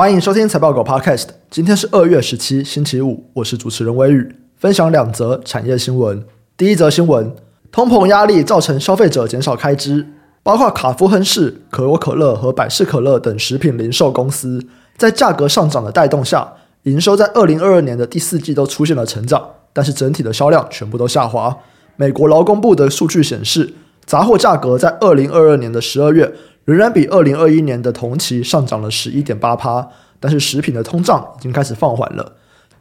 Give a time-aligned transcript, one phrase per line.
[0.00, 1.26] 欢迎收听财报狗 Podcast。
[1.50, 6.24] 今天是二月十七，星期五，我是主持人微宇，分享两则产业新闻。
[6.56, 7.36] 第一则新闻：
[7.70, 10.06] 通膨压力造成消费者减少开支，
[10.42, 14.64] 包括卡夫亨氏、可口可乐和百事可乐等食品零售公司，
[14.96, 16.50] 在价格上涨的带动下，
[16.84, 21.54] 营收在二零二二年的第四季都出现了成长，但是整体的销量全部都下滑。
[21.96, 23.74] 美国劳工部的数据显示，
[24.06, 26.32] 杂货价格在二零二二年的十二月。
[26.70, 29.58] 仍然比二零二一年的同期上涨了十一点八，
[30.20, 32.32] 但是食品的通胀已经开始放缓了。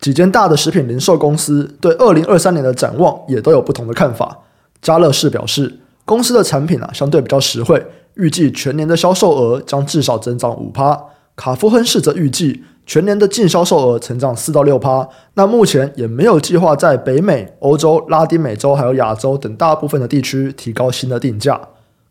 [0.00, 4.38] 几间大的食品零售公司对二零二三年的展望也都有不同的看法。
[4.80, 10.98] 家乐士表示，公司的产品啊相对比较实惠，预计全年的销售额将至少增长五趴。
[11.36, 15.06] 卡夫亨氏则预计全年的净销售额成长四到六趴。
[15.34, 21.60] 那目前也没有计划在北美、欧洲、拉丁美洲还有亚洲等大部分的地区提高新的定价。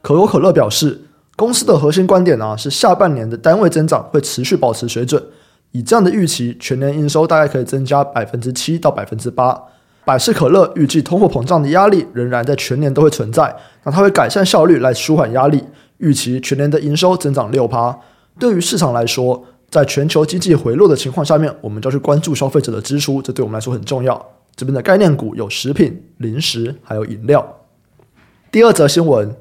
[0.00, 1.02] 可口可乐表示。
[1.36, 5.22] 公司的核心观点呢、是下半年的单位增长会持续保持水准，
[5.70, 9.62] 以这样的预期，全年营收大概可以增加百分之七到百分之八。
[10.06, 15.62] 百事可乐预计通货膨胀的压力仍然在全年都会存在，那它会改善效率来舒缓压力，
[15.98, 17.94] 预期全年的营收增长六趴。
[18.38, 24.26] 对于市场来说，在全球经济回落的情况下面，我们就要去关注消费者的支出，这对我们来说很重要。
[24.54, 27.58] 这边的概念股有食品、零食还有饮料。
[28.50, 29.36] 第二则新闻。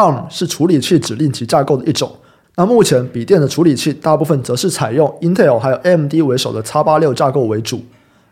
[0.00, 2.10] ARM 是处理器指令集架构的一种。
[2.56, 7.82] 那目前笔电的处理器大部分则是采用 Intel 还有 AMD 为首的 X 八六架构为主。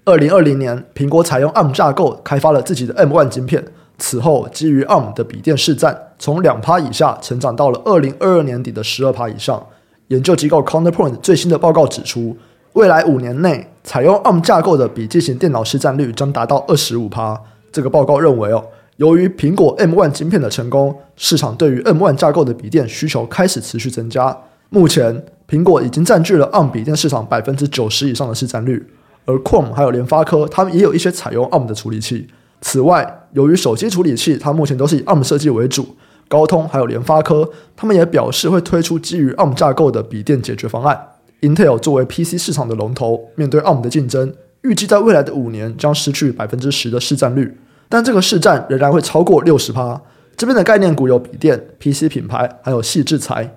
[0.05, 3.63] 二零二零年，苹果采用 ARM 架构开发了自己的 M1 晶片。
[3.99, 9.63] 此后，基于 ARM 的笔电市占从两趴以下成长到了二零二二年底的十二趴以上。
[10.09, 12.37] 研究机构 Counterpoint 最新的报告指出，
[12.73, 17.39] 未来五年内采用 ARM 架构的笔记型电脑市占率将达到二十五趴。
[17.71, 18.65] 这个报告认为哦。
[18.99, 24.37] 由于苹果 M1 晶片的成功，市场对于 M1 架构的笔电需求开始持续增加。
[24.71, 28.85] 目前，苹果已经占据了 ARM 笔电市场百分之九十以上的市占率，
[29.25, 32.27] 而 Qualm 还有联发科，他们也有一些采用 ARM 的处理器。
[32.61, 35.95] 此外，由于手机处理器它目前都是以 ARM 设计为主，
[36.27, 41.01] 高通还有联发科，他们也表示会推出基于 ARM 架构的笔电解决方案。
[41.43, 47.57] Intel 作为 PC 市场的龙头，面对 ARM 的竞争，预计在未来的五年将失去百分之十的市占率。
[47.89, 50.01] 但这个市占仍然会超过六十趴。
[50.37, 53.57] 这边的概念股有笔电、PC 品牌，还有矽智财。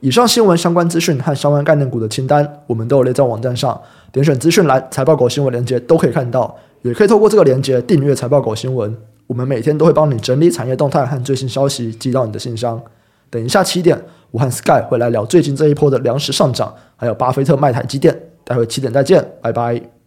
[0.00, 3.80] 以上新闻相关资讯和相关概念股的清单，我们都有列在网站上，
[4.12, 8.96] 点选资讯栏财报狗新闻链接都可以看到，也可以透过这个链接订阅财报狗新闻。
[9.26, 12.80] 我们每天都会帮你整理产业动态和最新消息，寄到你的信箱。
[13.30, 14.00] 等一下七点，
[14.30, 18.18] 我和 Sky 会来聊最近这一波的粮食上涨，还有巴菲特卖台积电。
[18.44, 19.97] 待会七点再见，拜拜。